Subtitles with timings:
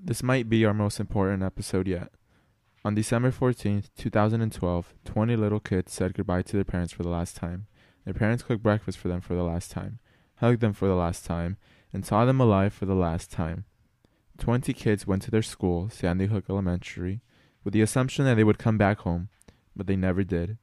[0.00, 2.12] This might be our most important episode yet.
[2.84, 7.34] On December 14th, 2012, 20 little kids said goodbye to their parents for the last
[7.34, 7.66] time.
[8.04, 9.98] Their parents cooked breakfast for them for the last time,
[10.36, 11.56] hugged them for the last time,
[11.92, 13.64] and saw them alive for the last time.
[14.38, 17.20] 20 kids went to their school, Sandy Hook Elementary,
[17.64, 19.30] with the assumption that they would come back home,
[19.74, 20.58] but they never did.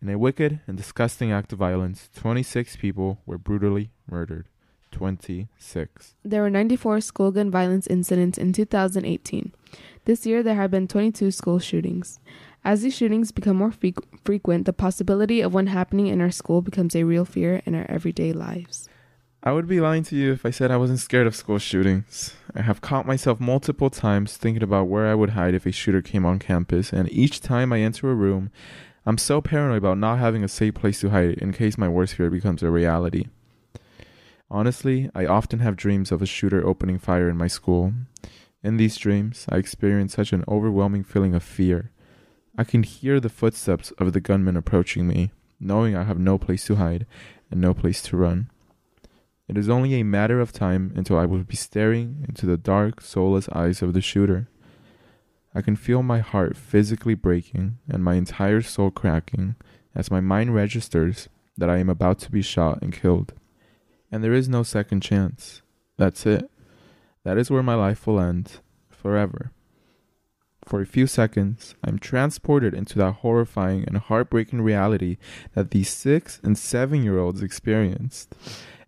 [0.00, 4.48] In a wicked and disgusting act of violence, 26 people were brutally murdered.
[4.92, 6.14] 26.
[6.22, 9.52] There were 94 school gun violence incidents in 2018.
[10.04, 12.20] This year, there have been 22 school shootings.
[12.64, 13.88] As these shootings become more fre-
[14.24, 17.86] frequent, the possibility of one happening in our school becomes a real fear in our
[17.88, 18.88] everyday lives.
[19.44, 22.36] I would be lying to you if I said I wasn't scared of school shootings.
[22.54, 26.00] I have caught myself multiple times thinking about where I would hide if a shooter
[26.00, 28.52] came on campus, and each time I enter a room,
[29.04, 32.14] I'm so paranoid about not having a safe place to hide in case my worst
[32.14, 33.26] fear becomes a reality.
[34.52, 37.94] Honestly, I often have dreams of a shooter opening fire in my school.
[38.62, 41.90] In these dreams, I experience such an overwhelming feeling of fear.
[42.58, 46.66] I can hear the footsteps of the gunman approaching me, knowing I have no place
[46.66, 47.06] to hide
[47.50, 48.50] and no place to run.
[49.48, 53.00] It is only a matter of time until I will be staring into the dark,
[53.00, 54.50] soulless eyes of the shooter.
[55.54, 59.56] I can feel my heart physically breaking and my entire soul cracking
[59.94, 63.32] as my mind registers that I am about to be shot and killed
[64.12, 65.62] and there is no second chance.
[65.96, 66.48] That's it.
[67.24, 68.60] That is where my life will end
[68.90, 69.50] forever.
[70.64, 75.16] For a few seconds, I'm transported into that horrifying and heartbreaking reality
[75.54, 78.34] that these six and seven year olds experienced.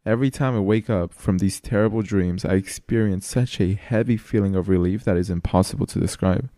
[0.06, 4.55] Every time I wake up from these terrible dreams, I experience such a heavy feeling
[4.55, 6.50] of relief that is impossible to describe.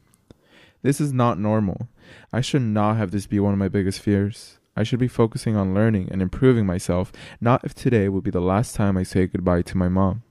[0.83, 1.89] This is not normal.
[2.33, 4.59] I should not have this be one of my biggest fears.
[4.77, 7.11] I should be focusing on learning and improving myself,
[7.41, 10.23] not if today will be the last time I say goodbye to my mom.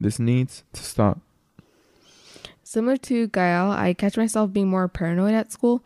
[0.00, 1.20] This needs to stop.
[2.62, 5.84] Similar to Gael, I catch myself being more paranoid at school.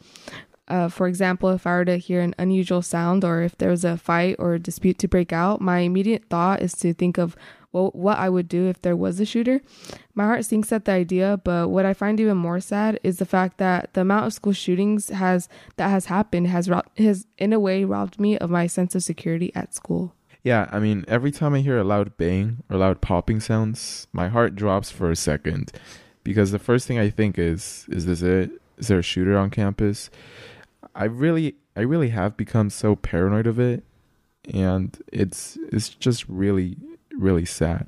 [0.68, 3.84] Uh, for example, if I were to hear an unusual sound or if there was
[3.84, 7.36] a fight or a dispute to break out, my immediate thought is to think of
[7.72, 9.60] well, what I would do if there was a shooter.
[10.14, 13.26] My heart sinks at the idea, but what I find even more sad is the
[13.26, 17.60] fact that the amount of school shootings has that has happened has has in a
[17.60, 20.14] way robbed me of my sense of security at school.
[20.42, 24.28] Yeah, I mean, every time I hear a loud bang or loud popping sounds, my
[24.28, 25.72] heart drops for a second
[26.24, 28.50] because the first thing I think is is this it?
[28.78, 30.08] Is there a shooter on campus?
[30.94, 33.84] I really I really have become so paranoid of it
[34.54, 36.76] and it's it's just really
[37.18, 37.86] really sad.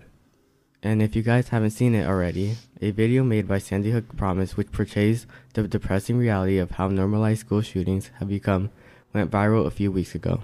[0.82, 4.56] And if you guys haven't seen it already, a video made by Sandy Hook Promise,
[4.56, 8.70] which portrays the depressing reality of how normalized school shootings have become,
[9.12, 10.40] went viral a few weeks ago.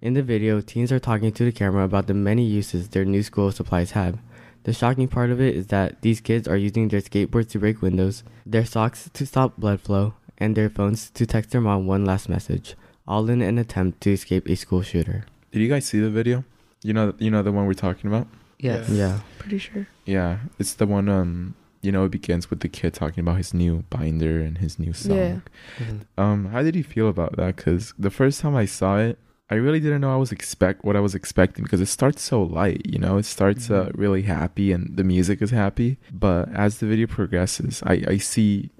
[0.00, 3.22] In the video, teens are talking to the camera about the many uses their new
[3.22, 4.18] school supplies have.
[4.62, 7.82] The shocking part of it is that these kids are using their skateboards to break
[7.82, 12.04] windows, their socks to stop blood flow, and their phones to text their mom one
[12.04, 12.76] last message,
[13.08, 15.24] all in an attempt to escape a school shooter.
[15.50, 16.44] Did you guys see the video?
[16.86, 18.28] You know, you know the one we're talking about.
[18.58, 18.88] Yes.
[18.88, 19.20] Yeah.
[19.38, 19.86] Pretty sure.
[20.04, 21.08] Yeah, it's the one.
[21.08, 24.78] Um, you know, it begins with the kid talking about his new binder and his
[24.78, 25.16] new song.
[25.16, 25.38] Yeah.
[25.78, 26.20] Mm-hmm.
[26.20, 27.56] Um, how did you feel about that?
[27.56, 30.96] Because the first time I saw it, I really didn't know I was expect what
[30.96, 33.18] I was expecting because it starts so light, you know.
[33.18, 34.00] It starts uh, mm-hmm.
[34.00, 38.70] really happy and the music is happy, but as the video progresses, I I see,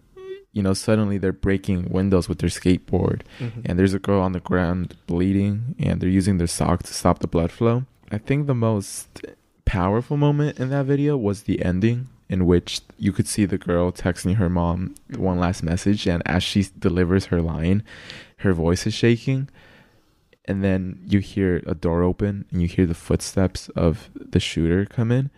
[0.53, 3.61] you know, suddenly they're breaking windows with their skateboard, mm-hmm.
[3.65, 7.21] and there's a girl on the ground bleeding, and they're using their sock to stop
[7.21, 7.85] the blood flow.
[8.11, 9.25] I think the most
[9.65, 13.93] powerful moment in that video was the ending in which you could see the girl
[13.93, 17.83] texting her mom one last message and as she delivers her line
[18.39, 19.49] her voice is shaking.
[20.45, 24.87] And then you hear a door open and you hear the footsteps of the shooter
[24.87, 25.31] come in.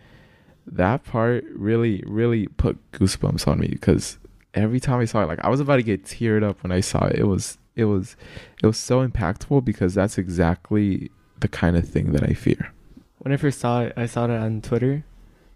[0.67, 4.19] That part really really put goosebumps on me because
[4.55, 6.81] every time i saw it like i was about to get teared up when i
[6.81, 7.19] saw it.
[7.19, 8.17] It was it was
[8.63, 11.11] it was so impactful because that's exactly
[11.41, 12.73] the kind of thing that i fear
[13.19, 15.05] when I first saw it, I saw it on Twitter,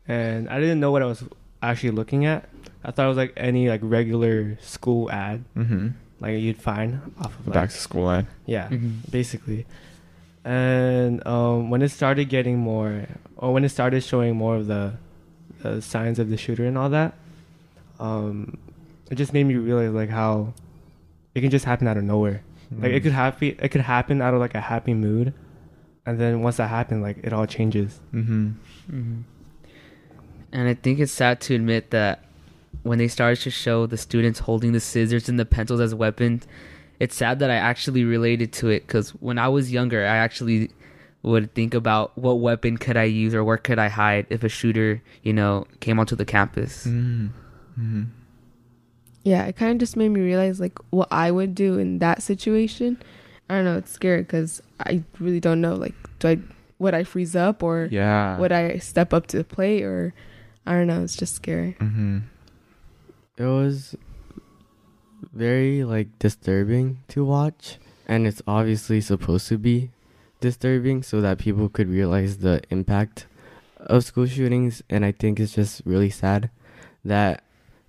[0.06, 1.24] and I didn't know what I was
[1.62, 2.48] actually looking at.
[2.84, 5.88] I thought it was like any like regular school ad, mm-hmm.
[6.20, 8.26] like you'd find off of like, back to school ad.
[8.46, 9.10] Yeah, mm-hmm.
[9.10, 9.66] basically.
[10.44, 13.06] And um, when it started getting more,
[13.36, 14.94] or when it started showing more of the,
[15.62, 17.14] the signs of the shooter and all that,
[18.00, 18.58] um,
[19.08, 20.52] it just made me realize like how
[21.36, 22.42] it can just happen out of nowhere.
[22.74, 22.82] Mm.
[22.82, 23.02] Like it mm.
[23.04, 25.32] could happen, it could happen out of like a happy mood,
[26.06, 28.00] and then once that happened, like it all changes.
[28.12, 28.50] Mm-hmm.
[28.90, 29.20] Mm-hmm.
[30.52, 32.24] And I think it's sad to admit that
[32.82, 36.46] when they started to show the students holding the scissors and the pencils as weapons,
[36.98, 40.70] it's sad that I actually related to it because when I was younger, I actually
[41.22, 44.48] would think about what weapon could I use or where could I hide if a
[44.48, 46.86] shooter, you know, came onto the campus.
[46.86, 47.30] Mm.
[47.78, 48.02] Mm-hmm.
[49.22, 52.22] Yeah, it kind of just made me realize like what I would do in that
[52.22, 53.00] situation.
[53.52, 53.76] I don't know.
[53.76, 55.74] It's scary because I really don't know.
[55.74, 56.38] Like, do I
[56.78, 58.38] would I freeze up or Yeah.
[58.38, 60.14] would I step up to the plate or
[60.66, 61.02] I don't know.
[61.02, 61.76] It's just scary.
[61.78, 62.18] Mm-hmm.
[63.36, 63.94] It was
[65.34, 67.76] very like disturbing to watch,
[68.06, 69.90] and it's obviously supposed to be
[70.40, 73.26] disturbing so that people could realize the impact
[73.76, 74.82] of school shootings.
[74.88, 76.48] And I think it's just really sad
[77.04, 77.44] that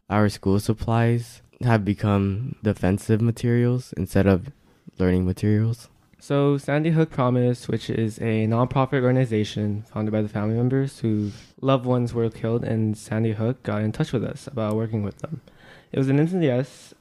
[0.09, 4.51] our school supplies have become defensive materials instead of
[4.97, 5.89] learning materials.
[6.19, 11.33] So, Sandy Hook Promise, which is a nonprofit organization founded by the family members whose
[11.59, 15.17] loved ones were killed in Sandy Hook, got in touch with us about working with
[15.17, 15.41] them.
[15.91, 16.93] It was an instant yes.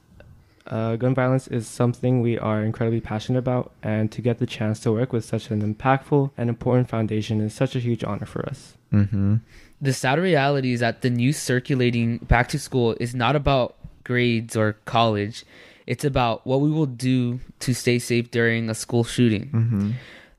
[0.67, 4.79] Uh, gun violence is something we are incredibly passionate about, and to get the chance
[4.81, 8.45] to work with such an impactful and important foundation is such a huge honor for
[8.45, 8.75] us.
[8.91, 9.35] Mm-hmm.
[9.81, 14.55] The sad reality is that the news circulating back to school is not about grades
[14.55, 15.45] or college.
[15.85, 19.49] It's about what we will do to stay safe during a school shooting.
[19.49, 19.91] Mm-hmm.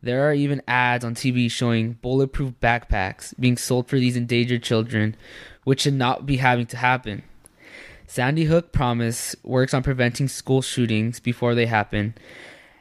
[0.02, 5.16] There are even ads on TV showing bulletproof backpacks being sold for these endangered children,
[5.64, 7.22] which should not be having to happen.
[8.06, 12.14] Sandy Hook Promise works on preventing school shootings before they happen,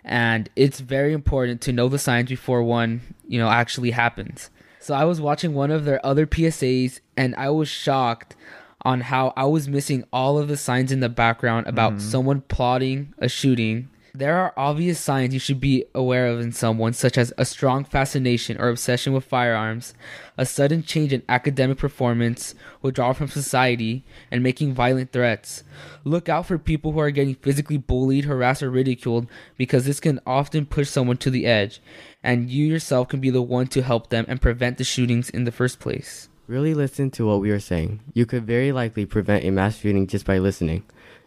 [0.04, 4.50] and it's very important to know the signs before one, you know, actually happens.
[4.80, 8.36] So I was watching one of their other PSAs and I was shocked
[8.84, 12.10] on how I was missing all of the signs in the background about mm-hmm.
[12.10, 13.90] someone plotting a shooting.
[14.16, 17.84] There are obvious signs you should be aware of in someone, such as a strong
[17.84, 19.96] fascination or obsession with firearms,
[20.38, 22.54] a sudden change in academic performance,
[22.84, 25.64] withdrawal from society, and making violent threats.
[26.04, 29.26] Look out for people who are getting physically bullied, harassed, or ridiculed
[29.58, 31.82] because this can often push someone to the edge,
[32.22, 35.46] and you yourself can be the one to help them and prevent the shootings in
[35.46, 36.30] the first place.
[36.46, 38.02] Really listen to what we are saying.
[38.14, 40.84] You could very likely prevent a mass shooting just by listening.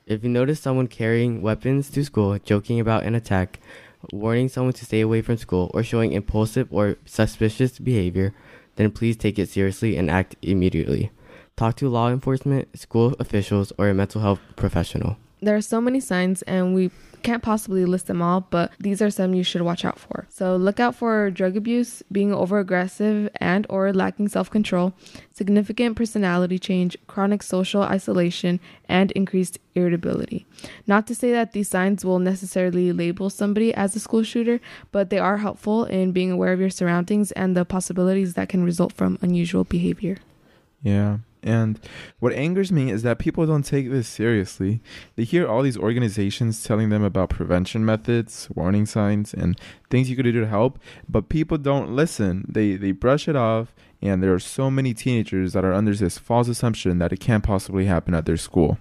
[0.06, 3.58] If you notice someone carrying weapons to school, joking about an attack,
[4.12, 8.34] warning someone to stay away from school, or showing impulsive or suspicious behavior,
[8.74, 11.10] then please take it seriously and act immediately.
[11.56, 15.16] Talk to law enforcement, school officials, or a mental health professional.
[15.40, 16.90] There are so many signs, and we
[17.26, 20.26] can't possibly list them all, but these are some you should watch out for.
[20.31, 24.94] So look out for drug abuse, being over aggressive and or lacking self-control,
[25.32, 30.46] significant personality change, chronic social isolation, and increased irritability.
[30.87, 34.61] Not to say that these signs will necessarily label somebody as a school shooter,
[34.93, 38.62] but they are helpful in being aware of your surroundings and the possibilities that can
[38.62, 40.19] result from unusual behavior.
[40.81, 41.19] Yeah.
[41.42, 41.78] And
[42.18, 44.80] what angers me is that people don't take this seriously.
[45.14, 50.16] They hear all these organizations telling them about prevention methods, warning signs, and things you
[50.16, 50.78] could do to help,
[51.08, 52.46] but people don't listen.
[52.48, 56.18] They they brush it off, and there are so many teenagers that are under this
[56.18, 58.78] false assumption that it can't possibly happen at their school.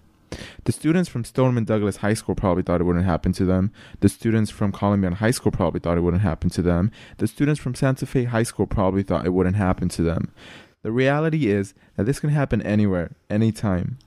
[0.66, 3.72] The students from Stoneman Douglas High School probably thought it wouldn't happen to them.
[4.00, 6.92] The students from Columbine High School probably thought it wouldn't happen to them.
[7.18, 10.32] The students from Santa Fe High School probably thought it wouldn't happen to them.
[10.86, 13.98] The reality is that this can happen anywhere, anytime.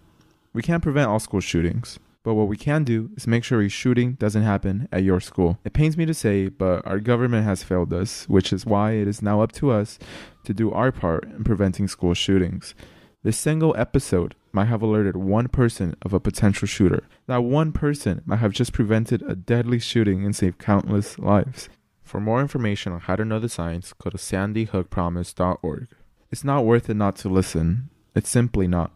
[0.52, 3.69] We can't prevent all school shootings, but what we can do is make sure a
[3.69, 5.58] shooting doesn't happen at your school.
[5.64, 9.08] It pains me to say, but our government has failed us, which is why it
[9.08, 9.98] is now up to us
[10.44, 12.76] to do our part in preventing school shootings.
[13.25, 17.02] This single episode might have alerted one person of a potential shooter.
[17.26, 21.68] That one person might have just prevented a deadly shooting and saved countless lives.
[22.04, 25.88] For more information on how to know the signs, go to sandyhookpromise.org.
[26.30, 27.88] It's not worth it not to listen.
[28.14, 28.90] It's simply not.